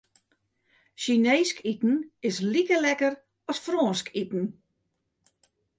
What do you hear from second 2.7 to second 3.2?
lekker